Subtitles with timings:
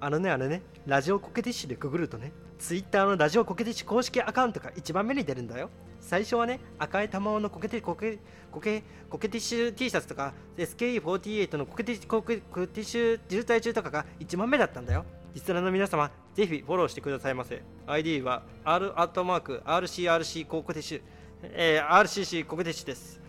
[0.00, 5.70] あのねあのねラジオコケティッシュでググるとね Twitter のラジオコケティッシュ公式アカウントが一番目に出るんだよ。
[6.00, 8.18] 最初はね赤い玉緒のコケテコケ
[8.50, 15.04] コケコケティッシュ T シャツとか SKE48 のコケティッシュコケコケティッシュ渋滞中とかが一番目だったんだよ。
[15.34, 17.62] リスナーの皆様ぜひフォローしてくださいませ。
[17.86, 21.02] ID は R アットマーク RCRC コケティッシュ、
[21.42, 23.20] えー、RCC コケティッシュです。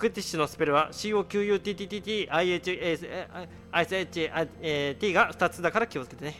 [0.00, 2.32] コケティッシュのスペルは COQUTTTTIHSHT
[5.12, 6.36] が2つだから気をつけてね。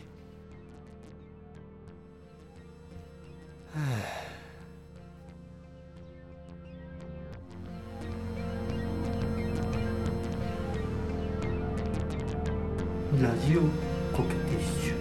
[13.20, 13.60] ラジオ
[14.16, 14.94] コケティッシュ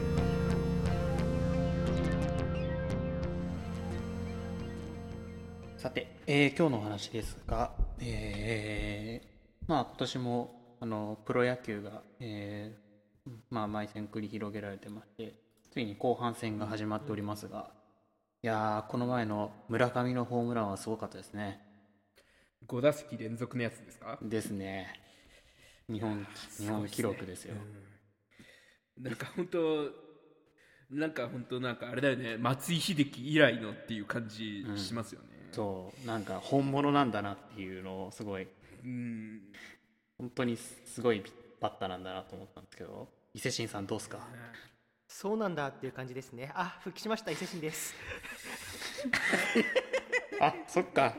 [5.77, 9.29] さて、えー今日のお話ですが、えー
[9.67, 12.89] まあ今年もあのプロ野球が、えー
[13.51, 15.35] まあ毎戦繰り広げられてまして、
[15.71, 17.69] ついに後半戦が始まっておりますが、
[18.41, 21.61] いやーこの前の村上のホームランはすごかったですね。
[22.67, 24.17] 5打席連続のやつですか？
[24.23, 24.99] ですね。
[25.87, 26.25] 日本
[26.57, 27.55] 日本記録ですよ。
[28.97, 29.91] なんか本当
[30.89, 38.47] なんか本当なんかあれだよね松井秀喜以来のっていう感じしますよねそうなんか本物なんだなっていうのをすごい
[38.83, 39.41] うん
[40.17, 41.23] 本当にすごい
[41.59, 44.19] バッターなんだなと思ったんですけど伊勢神さんどうですか？
[45.07, 46.51] そうなんだっていう感じですね。
[46.53, 47.31] あ復帰しました。
[47.31, 47.95] 伊勢神です。
[50.39, 51.15] あそっか。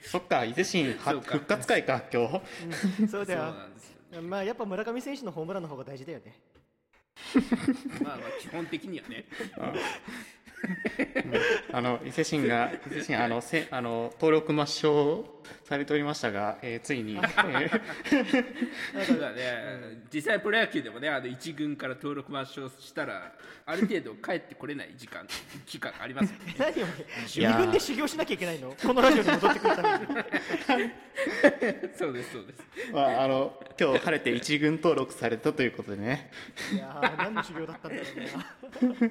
[0.00, 0.44] そっか。
[0.44, 3.08] 伊勢神復活会か今日。
[3.08, 3.40] そうだよ。
[3.40, 6.38] そうなんですよまあやっぱ村上選手のホームランの方が大事だよね。
[8.04, 9.24] まあまあ基本的にはね
[11.72, 15.24] あの伊勢神が伊勢神あのせあの登録抹消
[15.64, 17.78] されておりましたが、えーついに、 えーだか
[19.26, 20.04] らね。
[20.12, 23.32] 実際プロ野球でもねあの1軍から登録抹消したら
[23.66, 25.26] ある程度帰ってこれない時間
[25.66, 26.54] 期間ありますよね。
[26.58, 26.86] 何を
[27.26, 28.74] 自分で修行しなきゃいけないの？
[28.82, 30.90] このラジオに戻ってくるために。
[31.96, 32.92] そうですそうです。
[32.92, 36.30] まあ、あの今日晴れて一軍登録されたということでね。
[36.72, 38.04] いやー何の修行だったんだろ
[38.82, 39.10] うな。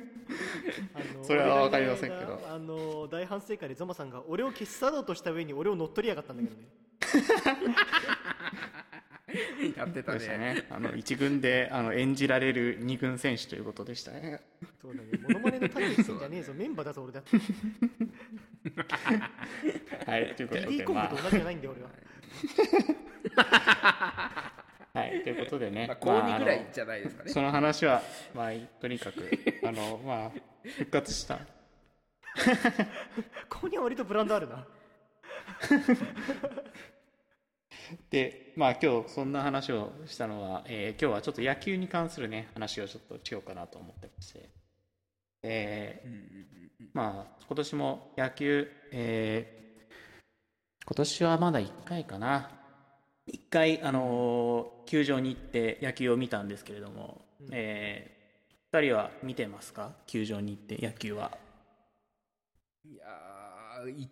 [1.24, 2.41] それは分かりませんけど。
[2.50, 6.68] あの大反省会でゾマさんが俺を消し去ろうとした上に俺を乗っ取りやがったんだけどね。
[9.75, 10.19] やってたね。
[10.19, 10.63] ね。
[10.69, 14.40] あの一軍であの演じられる二軍選手ということでしたね。
[14.81, 15.09] そうだね。
[15.22, 16.53] モノマネの種してんじゃねえぞ。
[16.53, 17.35] メンバーだぞ俺だって。
[20.09, 21.90] はいということで DD コンまグと同じじゃないんだよ俺は。
[21.90, 21.91] あ
[24.94, 27.25] はいということでね、まあ高2ぐらいまあじゃないですかね。
[27.25, 28.01] あのその話は
[28.35, 29.29] まあとにかく
[29.63, 30.31] あのまあ
[30.77, 31.39] 復活した。
[33.49, 34.67] ここには割とブランドあるな。
[38.09, 44.50] でまあ今日そんな話をしたのは、えー今日はちょっと野球に関するね話をちょっとしようかなと思ってまして。
[45.44, 46.63] えー
[46.94, 49.62] まあ今年も野球、えー
[50.85, 52.51] 今年はまだ1回かな。
[53.27, 58.11] 1回、あのー球場に行って野球を見たんですけれども、え
[58.73, 59.94] 2人は見てますか？
[60.07, 61.38] 球場に行って野球は。
[62.85, 64.09] いやーい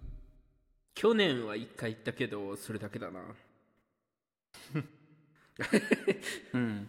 [0.96, 3.22] 去年は1回行ったけどそれだけだな。
[6.54, 6.88] うん。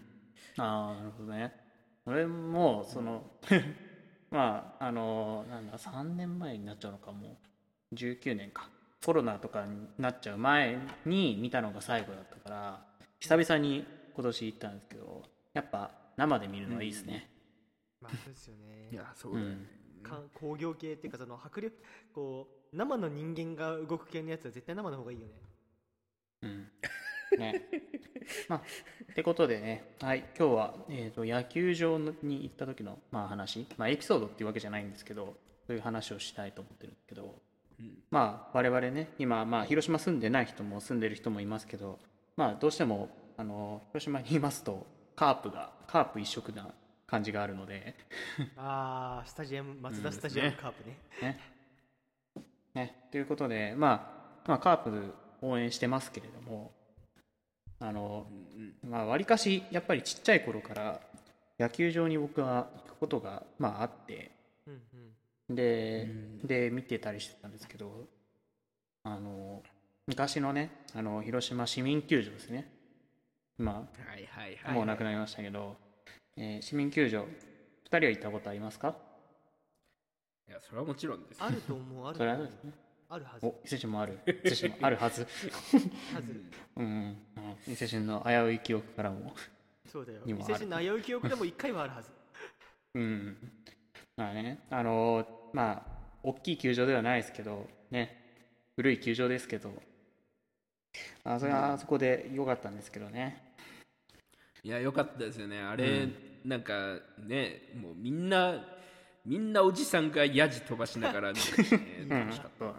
[0.58, 1.52] ああなるほどね。
[2.06, 3.30] 俺もその
[4.30, 7.40] まああのなんだ3年前になっちゃうのかも
[7.90, 8.68] う19年か
[9.04, 12.80] コロナとかになっちゃう前に見たのが最後だったから
[13.18, 15.22] 久々に今年行ったんですけど
[15.54, 17.28] やっぱ生で見るのはいいですね。
[18.00, 18.88] まあそうですよね。
[18.90, 19.46] いやそうだね。
[19.46, 21.76] うん、か工業系っていうかその迫力
[22.14, 25.32] こう生の人間が動く系のやつは絶対生の方がいいよね。
[26.42, 26.68] うん。
[27.38, 27.68] ね。
[28.48, 28.58] まあ
[29.10, 29.94] ってことでね。
[30.00, 30.20] はい。
[30.38, 35.36] 今日は、えー、と野球場に行った時の、まあ、話、まあ、エピソードっていうわけじゃないんですけど
[35.66, 37.40] そういう話をしたいと思ってるんですけど
[38.10, 41.98] まあ我々ね今、まあ、広島住んでない人も住んでる人もいますけど
[42.36, 44.86] まあどうしてもあの広島にいますと
[45.16, 46.68] カープがカープ一色な
[47.06, 47.94] 感じがあるので。
[48.56, 51.40] ああスタジアム松田スタジアムカープね,、ね。
[52.74, 53.08] ね。
[53.10, 56.72] ということで、まあ、まあカープ応援してますけれども
[57.80, 58.26] あの
[58.88, 61.00] まあわりかしやっぱりちっちゃい頃から
[61.58, 64.30] 野球場に僕は行くことがまああって。
[64.66, 64.80] うん
[65.54, 66.08] で,、
[66.44, 68.08] で見てたりしてたんですけど
[69.04, 69.62] あの
[70.06, 72.70] 昔のねあの広島市民球場ですね。
[73.58, 73.80] 今は
[74.18, 75.76] いはいはいもうなくなりましたけど、
[76.36, 77.26] えー市民球場2
[77.86, 78.96] 人は行ったことありますか？
[80.48, 81.42] いやそれはもちろんです。
[81.42, 82.36] あると思うあるそと思う。
[82.36, 82.72] れはね。
[83.08, 83.46] あるはず。
[83.46, 84.18] お伊勢神もある。
[84.44, 85.22] 伊勢神もあるはず。
[85.22, 85.26] は
[86.22, 86.42] ず。
[86.76, 87.72] うんうん。
[87.72, 89.34] 伊勢神の危うい記憶からも。
[89.86, 90.22] そうだよ。
[90.24, 90.54] にもある。
[90.54, 92.10] 伊勢神の危うい記憶でも1回はあるはず。
[92.94, 93.36] うん
[94.16, 95.82] まあねあのまあ
[96.22, 98.18] 大きい球場ではないですけどね
[98.76, 99.72] 古い球場ですけど。
[101.24, 103.54] あそれはあそこで良かったんですけどね、
[104.62, 105.60] いや良かったですよね。
[105.60, 106.14] あれ、うん。
[106.44, 108.62] なんかねもうみんな
[109.24, 111.38] みんなおじさんがヤジ飛ばしながら、ね、
[112.10, 112.74] 楽しかったな。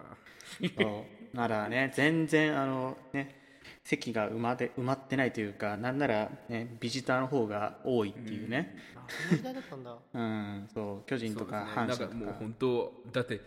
[1.34, 3.43] ならね全然あのね
[3.84, 9.98] 席が埋まで埋まってないというかなんなら、ね、ビジターの方が多いっていうね、あそんな時代だったんだ。
[10.14, 12.14] うんそう巨人とか阪神とか。
[12.14, 13.42] もう本当だって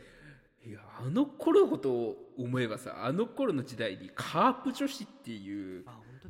[0.67, 5.85] いやあの頃ほど思えばさあの頃の時代にカープ女子っていう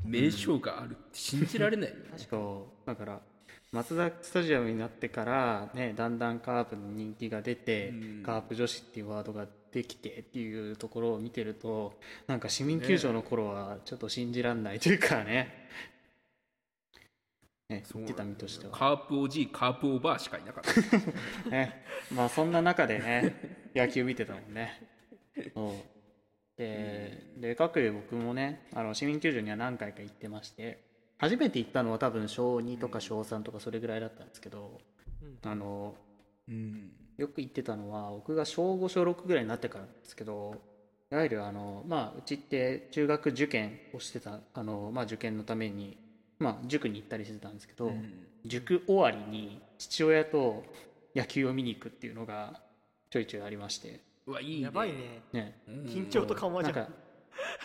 [0.04, 2.86] 名称があるって信じられないよね、そう。
[2.86, 3.20] だから
[3.72, 8.22] 松田スタジアムになってから、ね、だんだんカープの人気が出て、うん。
[8.22, 11.92] カープ女子っていうワードができてっていうところを見てると
[12.26, 15.68] なんか市民球場の頃はちょっと信じらんないというかね。
[17.68, 20.70] ね言ってた身としては、カープおじいカープおばあしかいなかった。
[21.50, 23.34] ね、まあそんな中でね
[23.76, 24.80] 野球見てたもんね。
[25.52, 25.72] そう。
[26.56, 30.80] でで各有僕もねあの市民球場には何回か行ってまして
[31.18, 34.80] 初めて行ったのは多分小2とか小3とかそれぐらいだったんですけど、
[35.42, 35.94] あの
[36.48, 40.60] うんよく行ってたのは僕が小5小6ぐらいになってからなんですけど
[41.10, 45.96] いわゆるあの、まあ、うちって中学受験をしてたあの、まあ、受験のために、
[46.38, 48.12] まあ、塾に行ったりしてたんですけど、うん。
[48.44, 50.64] 塾終わりに父親と
[51.14, 52.60] 野球を見に行くっていうのが
[53.10, 54.00] ちょいちょいありまして。
[54.26, 54.64] うわいいね。
[54.64, 55.22] やばいね。
[55.32, 55.60] ね。
[55.68, 56.76] うん緊張と緩和じゃん。
[56.76, 56.92] なんか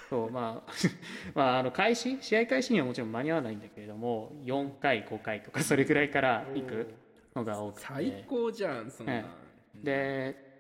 [0.10, 0.72] そうまあ
[1.34, 6.94] まああの開始試合開始にはもちろん間に合わないんだけれども4回5回とかそれぐらいから行く
[7.36, 7.88] のが多くて。
[7.88, 9.26] 最高じゃんそんな、え
[9.84, 10.52] で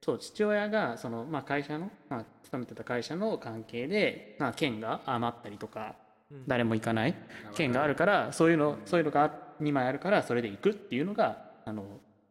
[0.00, 5.96] そう父親がその、まあ、会社の、まあ、勤めてた会社の関係で、まあ、券が余ったりとか
[6.30, 6.44] うん。
[6.46, 7.14] 誰も行かない
[7.54, 11.84] 券があるからそういうのそういうのが2枚あるからそれで行くっていうのがあの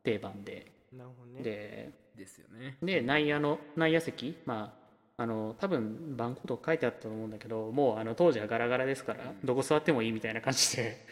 [0.03, 0.71] 定番で。
[0.93, 1.43] なるほどね。
[1.43, 2.77] でですよね。
[2.81, 4.73] で内野の内野席ま
[5.17, 11.05] ああの多分番号とか書いてあったと思うんだけどもうあの当時はガラガラですからどこ座ってもいいみたいな感じで、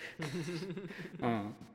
[1.21, 1.74] うん、で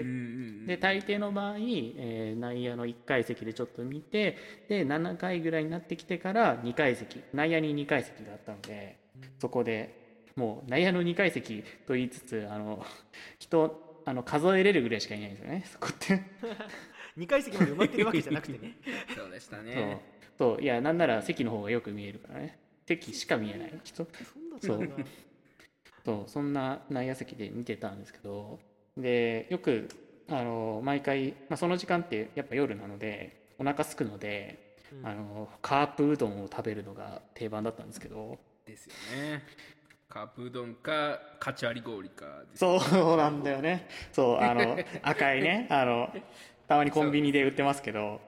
[0.00, 4.36] うんうんで大抵の場合、えー内野の1階席でちょっと見て
[4.68, 7.20] で7回ぐらいになってきてから2階席。
[7.32, 8.98] 内野に2階席があったので
[9.38, 9.94] そこで
[10.36, 12.84] もう内野の2階席と言いつつあの
[13.38, 16.22] 人あの数えれるぐらいしかいないんですよねそこって。
[17.16, 18.74] 2階席まで埋まってるわけじゃなくてね。
[19.16, 19.64] そうでしたそう。
[19.64, 20.00] ね
[20.36, 20.62] そう。
[20.62, 22.58] いやなんなら席の方がよく見えるからね。
[22.86, 24.06] 席しか見えない人。
[24.22, 25.04] そんなったんだ
[26.04, 26.30] そう。
[26.30, 28.58] そんな内野席で見てたんですけど
[28.96, 29.88] でよく
[30.28, 35.06] あの毎回、まあ、その時間ってやっぱ夜なのでお腹空くので、うん。
[35.06, 38.38] あのカープうどんを食べるのが定番だったんですけど。
[38.66, 39.42] ですよね。
[40.08, 43.88] カープうどんかカチャリ氷かですそうなんだよね。
[44.12, 46.08] そうあの赤いねあの
[46.68, 48.20] たまにコンビニで売ってますけど。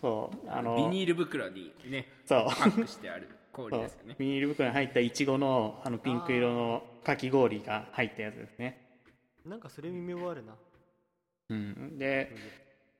[0.00, 0.50] そう。
[0.50, 2.44] あのビニール袋にねそう。
[2.46, 4.16] パックしてある氷ですよね。
[4.18, 8.85] ビニール袋に入ったいちごのあのピンク色のかき氷が入ったやつですね
[9.46, 10.54] なんかそれ耳覚あるな。
[11.48, 12.34] うん、で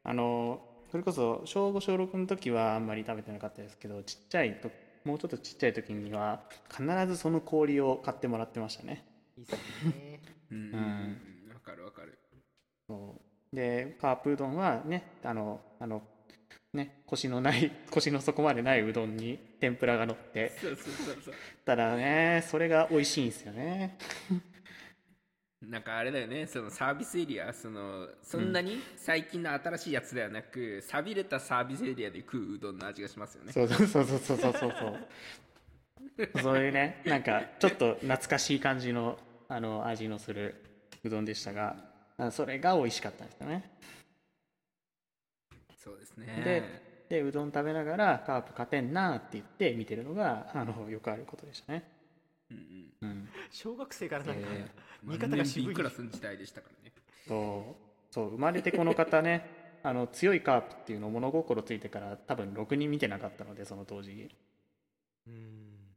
[0.05, 0.61] あの
[0.91, 4.71] それこそ小5小6の時はあんまり食べてなかったですけどちっちゃいと
[5.05, 9.05] もうちょっとちっちゃい時には必ずその氷を買ってもらってましたね。
[9.37, 9.53] いいっす
[9.87, 10.21] ね。
[10.51, 10.59] うん。
[10.59, 10.65] うん。
[10.65, 12.19] うんわかるわかる。
[12.89, 13.17] そ
[13.53, 13.57] う。
[13.57, 16.03] でカープうどんはねあのあの
[16.73, 20.51] ね腰のない 腰の底までないうどんに天ぷらが乗って。
[20.51, 21.35] そうそうそうそう。
[21.65, 23.99] ただねそれが美味しいんですよね
[25.69, 33.53] なんかあれだよねそのサービスエリアそのそんなに最近の新しいやつではなく、寂、うん、れたサービスエリアで食ううどんの味がしますよね。
[33.53, 34.75] そうそうそうそうそうそうそう
[36.39, 36.57] そう。
[36.59, 39.19] いうねなんかちょっと懐かしい感じの
[39.49, 40.55] あの味のする
[41.05, 41.77] うどんでしたが
[42.31, 43.71] それが美味しかったんですよね。
[45.77, 46.43] そうですね。
[47.09, 51.96] ででうどん食べながらカープ勝てんなって言って見てるのがあのよくあることでしたね。
[52.51, 53.09] うんうん。
[53.09, 53.29] うん。
[53.51, 54.71] 小学生からなんかえ
[55.03, 55.75] 見方が渋い。
[55.75, 56.93] クラスの時代でしたからね。
[57.27, 57.87] そう。
[58.13, 59.45] そう生まれてこの方ね
[59.83, 64.31] あの強いカープっていうのを物心ついてから多分ろくに見てなかったのでその当時。
[65.27, 65.35] うん。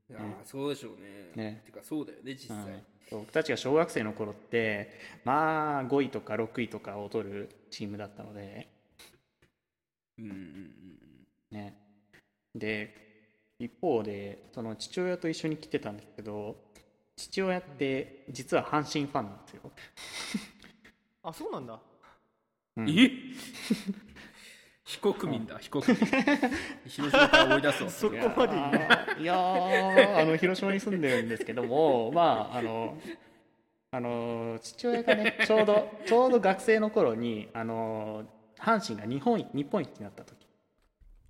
[0.09, 1.31] いやーそうでしょうね。
[1.35, 1.61] ね。
[1.65, 2.83] てかそうだよね実際、うん。
[3.11, 4.91] 僕たちが小学生の頃って
[5.23, 8.67] まあ5位とか6位とかを取るチームだったので。
[10.17, 10.99] うんうんうん。
[11.51, 11.77] ね。
[12.55, 13.08] で
[13.59, 16.55] 一方でその父親と一緒に来てたんですけど
[17.15, 19.71] 父親って実は阪神ファンなんですよ、
[21.21, 21.79] あそうなんだ。
[22.77, 22.89] うん。
[22.89, 23.11] え？
[24.85, 25.95] 非国民だ非国民。
[26.87, 29.21] 広島から追い出そうそこまでいやー。
[29.21, 32.97] いやーあの広島に住んでるんですけども まああの
[33.91, 38.25] あの父親がねちょうどちょうど学生の頃にあの
[38.57, 40.38] 阪神が日本日本一になった時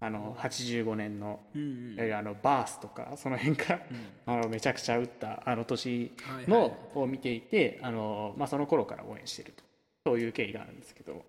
[0.01, 2.13] あの85年のうんうん。
[2.13, 3.81] あのバースとかその辺から、
[4.25, 6.11] あのめちゃくちゃ打ったあの年
[6.47, 6.79] の、はいはい。
[6.95, 9.63] を見ていてあの、まあ、その頃から応援してると。
[10.05, 11.25] そういう経緯があるんですけど。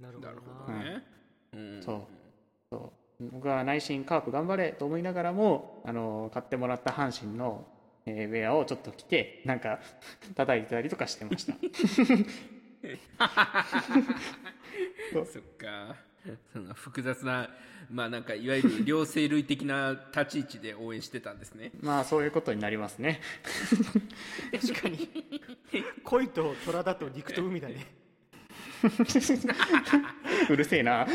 [0.00, 0.34] なるほどな。
[0.34, 1.02] るほなどね、
[1.52, 1.82] うん。
[1.82, 2.00] そう。
[2.70, 3.28] そう。
[3.30, 7.64] 僕は内心カープ頑張れと思いながらもあの買ってもらった阪神の、
[8.04, 9.78] えーウェアをちょっと着てなんか
[10.34, 11.54] 叩いてたりとかしてました。
[15.12, 15.94] そっか
[16.52, 17.48] そんな複雑な
[17.90, 21.72] まあなんかいわゆる両生類的な立ち位置で応援してたんですね。
[21.80, 23.20] まあそういうことになりますね。
[24.60, 25.08] 確かに。
[26.04, 27.86] 恋と虎だと陸と海だね。
[30.48, 31.06] うるせえな。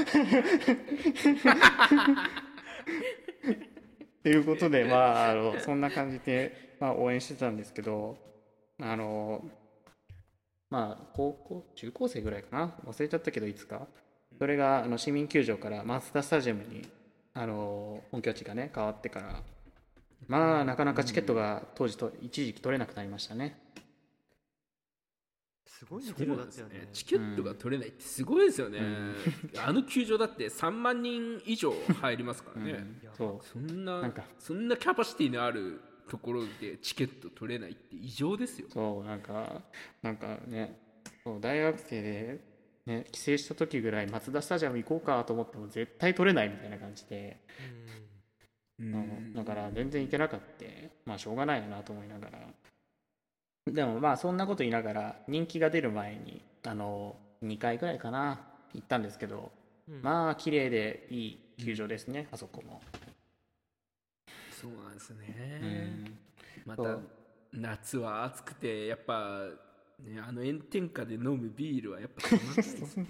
[4.24, 4.96] ということでま
[5.28, 8.18] ああのそんな感じで、まあ、応援してたんですけど
[8.80, 9.50] あの
[10.70, 12.76] まあ高校中高生ぐらいかな？
[12.86, 13.88] 忘れちゃったけどいつか
[14.38, 16.88] それがあの市民球場からマツダスタジアムに
[17.34, 19.42] あの本拠地がね変わってから
[20.28, 23.60] まあなかなかチケットが当時と一時期取れなくなりましたね。
[25.78, 28.80] すごいですよねチケットが取れないってすごいですよね、
[29.64, 32.84] あの球場だって3万人以上入りますからね、
[33.16, 34.24] そそんななんか。
[34.40, 35.80] そんなキャパシティのある
[36.10, 38.68] ところでチケット取れないって異常ですよ。
[38.68, 39.62] うそうなんか
[40.02, 40.80] なんかね
[41.24, 42.40] そう大学生で、
[42.88, 47.38] ね、帰省した時ぐらいマツダスタジアム行こうかと思っても絶対取れないみたいな感じで、
[48.80, 49.34] うん。
[49.34, 50.66] だから全然行けなかった。
[51.06, 52.40] まあしょうがないよなと思いながら。
[53.70, 58.40] でもまあそんなこと言いながら人気が出る前にあの2回ぐらいかな
[58.74, 59.52] 行ったんですけど、
[59.90, 60.02] うん。
[60.02, 62.82] まあ綺麗でいい球場ですね、あそこも、
[64.62, 65.28] そうなんですうね、
[66.06, 66.18] ん。
[66.66, 67.00] また
[67.52, 69.42] 夏は暑くてやっぱ、
[70.04, 73.08] ね、あの炎天下で飲むビールはやっぱたまんないですね。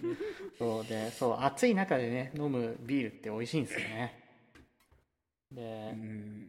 [0.58, 4.24] そうでそう暑い中でね飲むビールって美味しいんですよね。
[5.52, 6.48] で,、うん。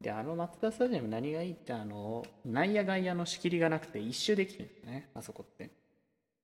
[0.00, 5.70] であのマツダスタジアム何がいいってあの内野外野の仕切りがなくて一周できるんですねあそこって。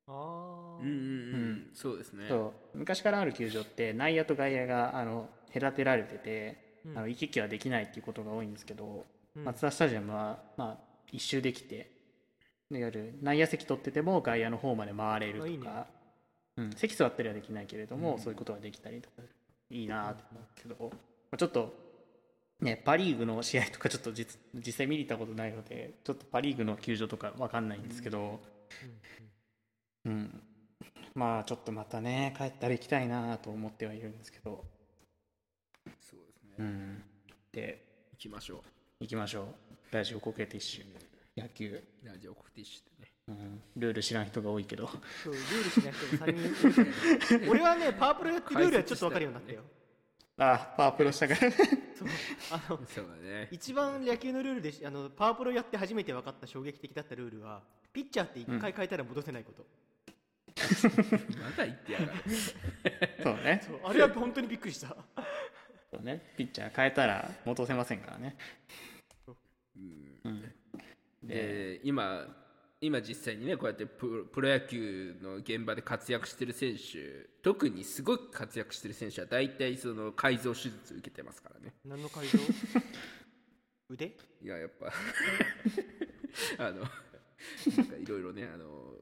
[0.09, 2.27] ああうんうんうんそうですね。
[2.29, 2.79] そう。
[2.79, 6.99] 昔からある球場って内野と外野があの隔てられてて、うん。
[6.99, 9.05] あの行き来はできないっていうことが多いんですけど、
[9.37, 9.45] うん。
[9.45, 10.79] マツダスタジアムは、まあ、
[11.13, 11.91] 一周できてで
[12.71, 15.45] いわゆる内野席取ってても外野の方まで回れるとか。
[15.45, 15.69] あいいね。
[16.59, 19.23] うん、席座ったりはできないけれども、そういうことができたりとか
[19.71, 20.97] いいなと思うけど、ま
[21.33, 21.75] あちょっと
[22.61, 28.41] ねパ・リーグの試合とかちょっと実実際見に行ったことないのでちょっとパ・リーグの球場とかわかんないんですけど、
[30.07, 30.43] うん。
[31.15, 34.65] まあちょっとまたね帰ったら行きたいなと思ってはいるんですけど、
[36.01, 36.55] そうですね。
[36.59, 37.03] うん、
[37.53, 38.63] で行きましょ
[39.01, 39.47] 行きましょう。
[39.95, 40.85] ラジオコケティッシュ
[41.37, 43.13] 野球、うラジオコティッシュでね。
[43.29, 44.89] うん、ルール知らん人が多いけど。
[45.23, 49.63] そうルールしない人が3人俺はねパワープロやってルールはちょっと分かるようになったよ。
[50.39, 51.53] あパワープロしたからそう
[52.53, 53.49] あのそうだね。
[53.51, 57.63] 一番野球のルールでしあのパワープロやって初めて分かった衝撃的だったルールは
[57.93, 59.67] ピッチャーって1回変えたら戻せないこと、
[61.39, 62.13] まだ言ってやがる。
[63.23, 63.63] そうね。
[63.67, 64.89] そうあれは本当にびっくりした。
[64.89, 66.33] そうね。
[66.37, 68.37] ピッチャー変えたら戻せませんからね
[71.27, 72.27] で今
[72.81, 81.75] 今実際にねこうやってプロプロ野球の現場で活躍してる選手特にすごく活躍してる選手は大体その改造手術受けてますからね。
[81.85, 82.39] 何の改造？
[83.89, 84.17] 腕？
[84.43, 84.93] いややっぱ
[86.59, 86.87] あのな
[87.83, 88.95] んかいろいろねあの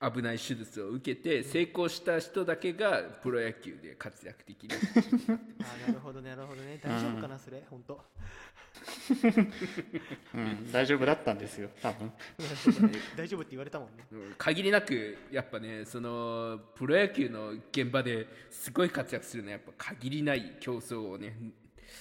[0.00, 4.76] 危ない手術を受けて成功した人だけがプロ野球で活躍できる。
[5.60, 6.80] あなるほどなるほどね。
[6.82, 8.02] 大丈夫かなそれ本当。
[10.34, 12.10] うん、大丈夫だったんですよ多分。
[13.14, 14.06] 大丈夫って言われたもんね。
[14.12, 21.36] うん限りなくやっぱねそのプロ野球の現場ですごい活躍するのはやっぱ限りない競争をね、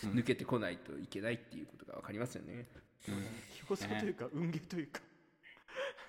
[0.03, 2.65] 抜けてこないといけないっていうことが分かりますよね。
[3.68, 5.01] 競争というか運ゲーというか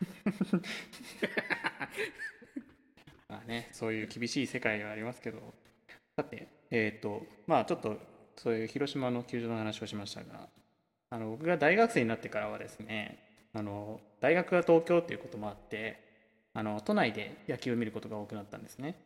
[3.28, 5.54] まあねそういう厳しい世界がありますけど。
[6.16, 7.99] さてえっ、とまあちょっと
[8.37, 10.49] そういう広島の球場の話をしましたが
[11.11, 13.19] あの僕が大学生になってからはですね
[13.52, 16.00] あの大学が東京っていうこともあって
[16.52, 18.97] あの都内で野球を見ることが多くなったんですね。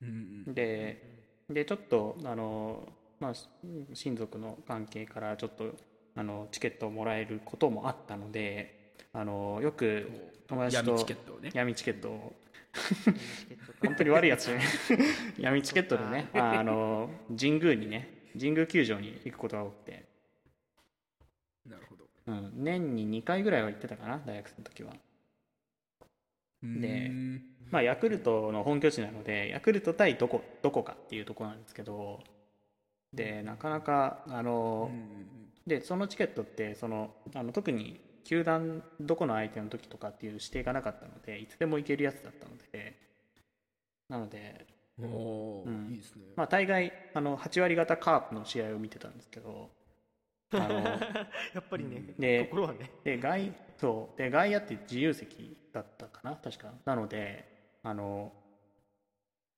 [0.00, 2.88] うんででちょっとあの、
[3.20, 3.48] まあ、し
[3.94, 5.74] 親族の関係からちょっと
[6.14, 8.81] あのチケットをもらえることもあったので
[9.12, 11.50] あのよく友達と闇チケットをね。
[11.52, 12.32] 闇チケットを。
[13.82, 14.50] 本当に悪いやつ
[15.38, 20.04] 闇チケットでねああの神宮にね神宮球場に行くことが多くて。
[21.66, 22.04] なるほど。
[22.26, 24.92] うん、年に2回ぐらいは行ってたかな大学生の時は。
[26.62, 27.42] でうん。
[27.70, 32.22] まあヤクルトの本拠地なのでヤクルト対どこどこかっていうところなんですけど
[33.12, 34.90] でなかなかあの、
[35.66, 43.00] でそのチケットってそのあの特に球団どこの相手の時とかっていう指定がなかったのでいつでも行けるやつだったので。
[44.08, 44.66] なので
[45.00, 45.92] おおー、うん。
[45.92, 49.70] いいですね、まあ大概あの8割方カープの試合を見てたんですけど
[50.52, 50.80] あの
[51.54, 52.90] やっぱりね、で心はね。
[53.04, 54.18] で外そう。
[54.18, 56.74] で外野って自由席だったかな確か。
[56.84, 57.44] なので
[57.82, 58.32] あの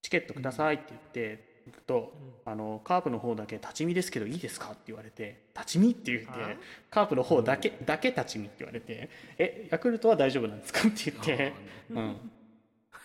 [0.02, 2.12] チケットくださいって言って行くと、
[2.44, 6.56] あのカープの方だけ立ち見ですけどいいですかって言われて立ち見って言ってあ
[6.90, 11.52] カープの方だけだけ立ち見って言われてえヤクルトは大丈夫なんですかって言って
[11.90, 12.30] うん。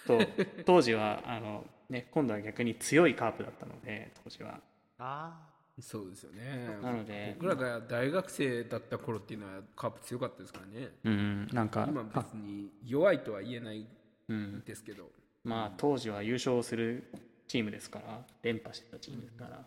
[0.05, 0.19] と
[0.65, 4.59] 当時はあのね今度は逆に強いカープだったので当時は。
[4.97, 5.49] あ
[5.81, 6.77] そうですよね。
[6.81, 10.89] なので僕らが大学生だった頃っていうのはカープ強かったですからね。
[11.03, 13.87] うんなんか今別に弱いとは言えない
[14.27, 15.09] うんですけど。
[15.43, 17.09] まあ当時は優勝する
[17.49, 19.65] チームですから連覇してたチームですから、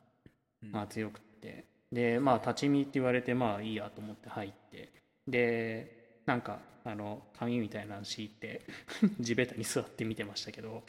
[0.71, 1.67] まあ強くって。
[1.93, 4.89] でまあ立ち見って言われてまあいいやと思って入って。
[5.27, 8.63] でなんかあの紙みたいなの敷いて
[9.21, 10.85] 地べたに座って見てましたけど。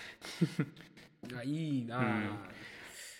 [1.35, 2.49] あいいなあ、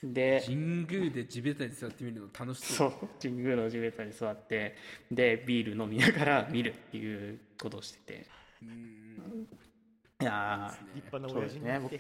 [0.04, 2.92] で神宮で地べたに座ってみるの楽しそう。
[2.92, 3.10] そう。
[3.20, 4.76] 神宮の地べたに座って
[5.10, 8.28] でビール飲みながら見るっていうことをしてて。
[8.62, 9.48] うん。
[10.22, 12.00] いやー立派な親父になって、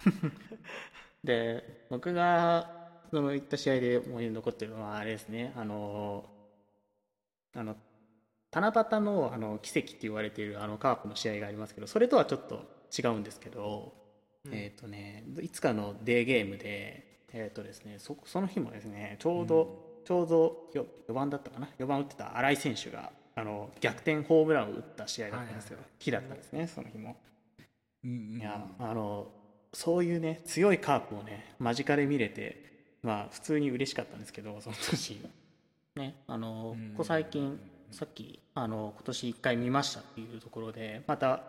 [1.24, 2.80] で僕が
[3.10, 5.52] その行った試合で思い残ってるのはあれですね。
[5.56, 6.28] あの
[7.54, 7.76] あの
[8.52, 12.64] 七夕のあの奇跡って言われているあのカープの試合がありますけどそれとはちょっと
[12.96, 13.92] 違うんですけど、
[14.50, 27.16] えっ、とねいつかのデーゲームでえっ、とですねそその日もですねちょうど、ちょうどよ4番だったかな？4番打ってた新井選手があの逆転ホームランを打った試合だったんですよ、日だったんですねその日も。
[28.04, 28.40] うんうん。
[28.40, 29.28] いやあの
[29.72, 32.70] そういうね強いカープをね間近で見れて
[33.02, 35.20] まあ普通に嬉しかったんですけどその年
[35.96, 36.90] ねあのうん。
[36.90, 37.58] ここ最近
[37.90, 41.42] さっきあの今年1回見ましたっていうところでまた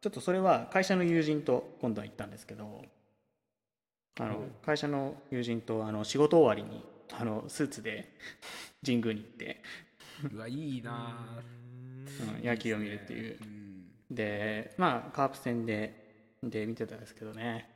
[0.00, 2.82] ちょっとそれは会社の友人と今度は行ったんですけど
[4.18, 6.84] あの会社の友人とあの仕事終わりに
[7.18, 8.12] あのスーツで
[8.84, 9.62] 神宮に行って、
[10.32, 11.42] うわいいなあ
[12.38, 13.38] うん野球を見るっていう。
[13.40, 13.84] うん。
[14.10, 15.99] でまあカープ戦で
[16.42, 17.68] で見てたんですけどね。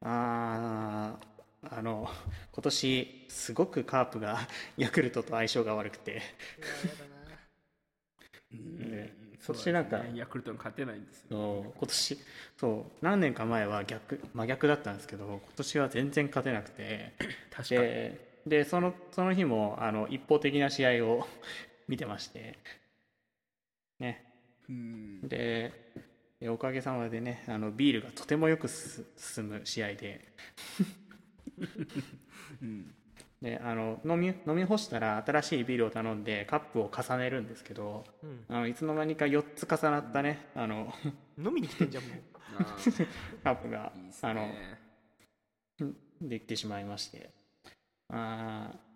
[0.00, 1.34] あー
[1.70, 2.08] あの
[2.52, 4.38] 今年すごくカープが
[4.76, 6.22] ヤクルトと相性が悪くて。
[8.50, 9.12] で
[9.44, 9.80] 今年な。
[9.80, 9.84] ん。
[9.86, 11.72] かヤクルトに勝てないんですよ。
[11.76, 12.18] 今年
[12.56, 17.14] そう何年か前は逆真逆だったんですけど今年は全然勝てなくて。
[17.50, 17.80] 確かに。
[17.80, 21.26] ででそのその日もあの一方的な試合を
[21.88, 22.58] 見てまして。
[23.98, 24.24] ね。
[24.68, 25.20] うん。
[25.28, 26.13] でで
[26.48, 30.28] おかげさまでねあのビールがとてもよくす進む試合で。
[32.62, 32.94] うん。
[33.42, 38.44] であの飲み飲み干したら新しいビールを頼んでカップを重ねるんですけどうん。
[38.48, 40.92] あのいつの間にか4つ重なったねあの
[41.38, 42.18] 飲みに来てんじゃんもう。
[43.42, 44.78] カップがいいっすあのね
[46.20, 47.30] できてしまいまして。
[48.08, 48.94] あー。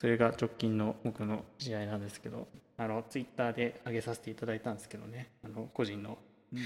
[0.00, 5.30] それが直近の僕の試合なんですけどあのツイッターで上げさせていただいたんですけどね。
[5.44, 6.18] あの個人の
[6.52, 6.58] うん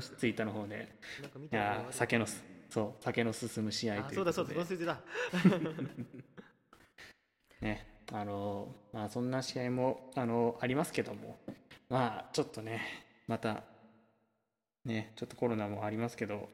[0.00, 0.88] ツイッターの方で。
[1.22, 5.00] なんか見いや酒のすそう酒の進む試合あというそうだそうだ忘れてた
[7.60, 11.38] ねあのまあそんな試合もあのありますけども。
[11.88, 12.80] まあちょっとね
[13.28, 13.62] また
[14.84, 16.48] ねちょっとコロナもありますけど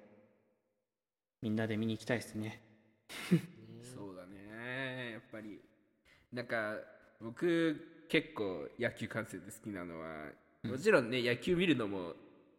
[1.41, 2.61] みんなで見に行きたいですね。
[3.83, 5.61] そうだねやっぱり。
[6.33, 6.77] なんか
[7.21, 7.77] 僕
[8.11, 10.09] 結構野球観戦で好きなのは
[10.65, 12.13] もちろんね野球見るのも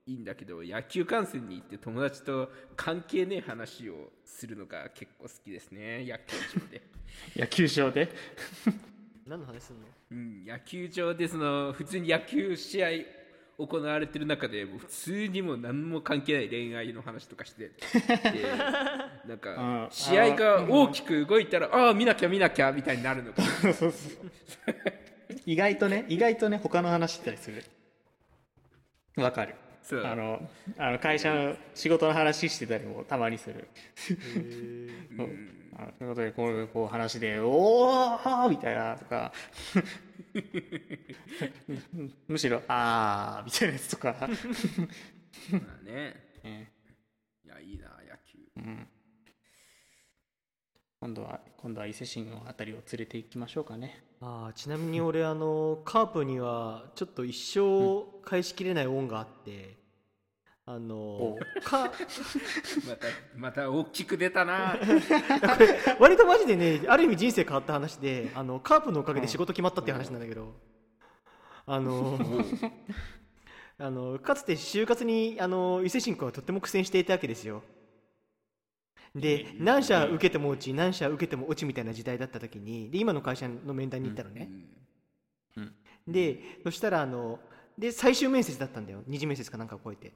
[0.07, 6.81] いいんだけど野球観戦に行って友達と関係ねえ話をするのが結構好きですね野球場で、
[7.35, 8.09] 野球場で？
[9.27, 9.81] 何の話すんの？
[10.11, 12.87] うん、野球場でその普通に野球試合
[13.59, 17.71] 行われてる中でもう普通にもう何も関係ない恋愛の話とかしてで
[19.27, 19.87] なんか うん。
[19.91, 23.37] 試合が大きく動いたらああ見なきゃ見なきゃみたいになるのが
[25.45, 27.63] 意外とね意外とね他の話したりする。
[29.17, 29.55] わかる。
[29.83, 33.67] そうあのあの会社の仕事の話してたりもたまにする。
[34.07, 35.61] という。
[35.99, 39.33] ことでこういうこう話で「おー!」みたいなとか。
[42.27, 44.15] むしろ「あー」みたいなやつとか、
[45.51, 46.15] まあね。
[46.43, 46.71] ね
[47.43, 48.39] いやいいな野球。
[48.57, 48.87] うん
[51.01, 54.03] 今度は今度は伊勢神のあたりを連れて行きましょうかね。
[54.21, 59.77] あーちなみに俺あのカープにはちょっと一生返しきれない恩があって、
[60.63, 61.37] あの
[62.87, 64.77] またまた大きく出たな。
[64.77, 64.85] こ
[65.59, 70.53] れ割とマジでねある意味人生変わった話であのカープのおかげで仕事決まったっていう話なんだけど、
[71.65, 72.19] あの
[73.79, 77.63] あのかつて就活にあの伊勢神君はとっても苦戦していたわけですよ
[79.15, 84.49] で何社受けても落ち何社受けても落ちみたいな時代だった時にで今の会社の面談に行ったのね、
[85.57, 85.73] うん
[86.07, 87.39] でそしたらあの
[87.77, 89.03] で最終面接だったんだよ。
[89.07, 90.13] 二次面接かなんかを超えて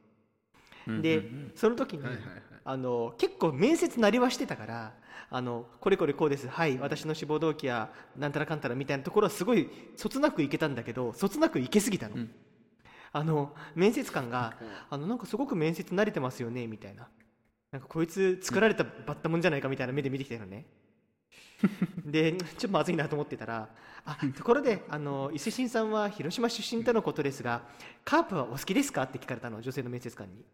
[0.88, 1.52] で、うんうん。
[1.56, 2.42] その時に、はいはいはい。
[2.64, 4.94] あの結構面接なりはしてたから
[5.30, 6.48] あのこれこれこうです。
[6.48, 12.32] はい私の志望動機やなんたらかんたらみたいなところはすごいそつなくいけたんだけどそつなくいけすぎたの、うん。
[13.12, 14.56] あの面接官が
[14.90, 17.08] あのなんかすごく面接慣れてますよねみたいな
[17.76, 20.66] なんかこいつ作られたバッタもんじゃないかみたいな目で見てきたのね。
[22.06, 23.68] でちょっとまずいなと思ってたら
[24.06, 27.68] あところであの伊勢神さんは広島出身とのことですが
[28.06, 30.46] カープはお好きですかって聞かれたの女性の面接官に。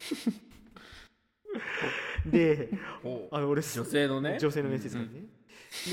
[2.26, 2.70] で
[3.04, 4.40] おあの俺女性のね。
[4.40, 5.26] 女性の面接官ね、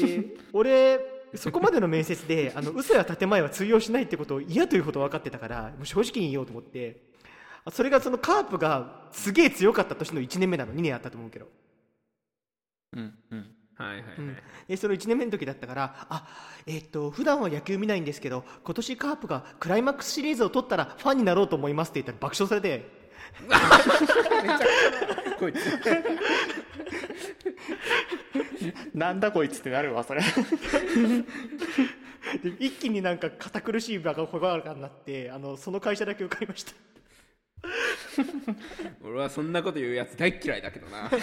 [0.01, 0.99] で俺
[1.35, 7.03] そこまでの面接であの嘘や建前は通用しないってことを嫌ということ分かってたからもう正直に言おうと思って
[7.37, 7.38] あ
[7.71, 10.75] それがそのカープがすげえ強かった年の1年目なの。
[10.75, 11.49] 2年あったと思うけど、
[12.97, 13.55] うんうん。
[13.77, 14.37] はいはいはい、うん。
[14.69, 16.27] でその1年目の時だったからあ
[16.67, 22.99] えっと普段は野球見ないんですけど今年カープがクライマックスシリーズを取ったらファンになろうと思いますって言ったら爆笑されて。
[25.39, 25.59] こいつ。
[28.95, 30.21] なんだこいつってなるわそれ。
[32.43, 36.73] で一気になんか堅苦しい場がほがらかになってあのその会社だけ受かりました
[39.03, 41.11] 俺はそんなこと言うやつ大っ嫌いだけどな。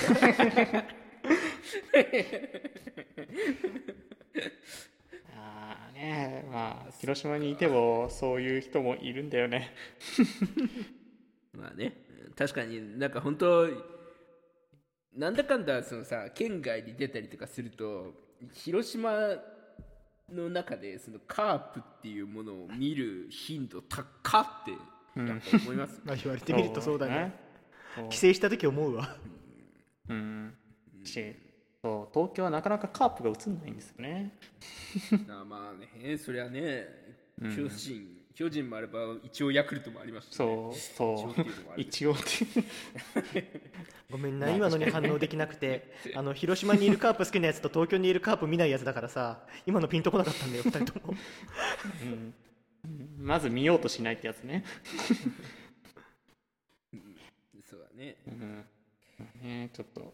[5.35, 9.73] ああねまあ広島にいてもそういう人もいるんだよね。
[11.53, 12.03] まあね
[12.35, 13.67] 確かになんか本当
[15.13, 18.13] なんだかんだそのさ県外に出たりとかすると
[18.53, 19.11] 広島
[20.29, 24.71] の中でそのカープっていうものを見る頻度高って
[25.15, 27.33] 思います、まあ言われてみるとそうだね。
[28.09, 29.15] 帰省した時思うわ。
[30.09, 30.53] うん。
[31.03, 31.35] し
[31.81, 34.31] そう東京はなかなかカープが映んないんですよね。
[35.29, 36.87] あまあねそりゃね
[37.41, 37.55] うん。
[37.55, 41.79] 巨人、巨人もあれば一応ヤクルトもありますしね、そうそう。
[41.79, 43.11] 一応っていうのもある。
[43.13, 43.61] 一応って
[44.11, 45.93] ごめんな今のに反応できなくて。
[46.15, 51.13] あの広島にいるカープ好きなやつと東京にいるカープ見ないやつだからさ今のピンとこなかったんだよ2人とも。
[52.03, 52.33] うん
[53.17, 54.63] まず見ようとしないってやつね。
[57.69, 58.15] そうだね。
[58.27, 58.65] うん。
[59.41, 60.13] ねちょっと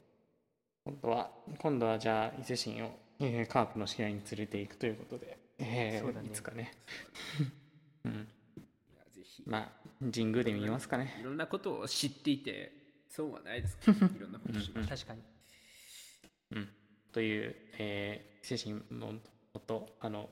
[0.86, 1.30] 今度は
[1.60, 6.28] 今度はじゃあ伊勢神を、えーカープの試合に連れていくということで、えーそうだね。
[6.28, 6.72] いつかね、
[8.06, 9.44] うん、いやぜひ。
[9.46, 9.70] まあ
[10.12, 11.18] 神宮で見ますかね。
[11.20, 12.72] いろんなことを知っていて
[13.10, 15.22] 損はないですから いろんなことしましょう確かに。
[16.52, 16.70] うん、
[17.12, 19.14] という、えー、精神の
[19.54, 20.30] もとあの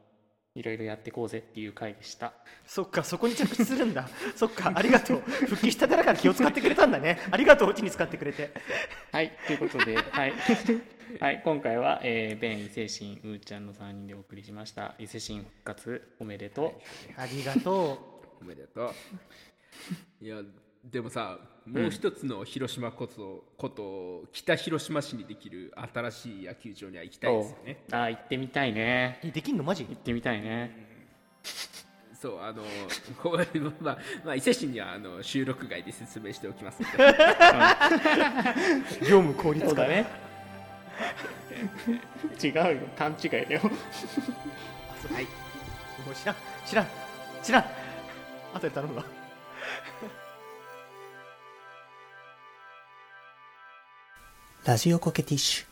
[0.55, 2.33] いろいろやっていこうぜっていう回でした。
[2.65, 4.09] そっかそこに着地するんだ。
[4.35, 5.19] そっかありがとう。
[5.19, 7.19] 復帰したてだから気を使ってくれたんだね。
[7.31, 8.51] ありがとううちに使ってくれて。
[9.12, 10.33] はいということではい、
[11.19, 14.95] はい、今回は、えー、ベン伊勢神うーちゃんの3人でお送りしました。
[14.97, 16.81] 伊勢神復活おめでと
[17.17, 18.93] う、ありがと おめでとう。
[20.25, 20.41] いや
[20.83, 27.83] でもさもう一つの広島こそこと北広島市にできる新しい野球場には行きたいですよね。
[27.91, 29.19] あー行ってみたいね。
[29.33, 29.85] できんのマジ？
[29.85, 30.87] 行ってみたいね。
[32.19, 32.63] そうあの
[33.21, 33.37] こう
[33.83, 36.81] まあ、まあ、伊勢市にはあの収録外で説明しておきます
[39.01, 39.87] 業務効率化。
[39.87, 40.05] ね。
[42.43, 42.63] 違うよ。
[42.97, 43.61] 勘違いだよ。
[43.61, 45.23] はい。
[46.05, 46.87] もう知らん知らん
[47.43, 47.65] 知らん。
[48.53, 49.03] 後で頼むわ
[54.69, 55.68] ラジオコケティッシュ。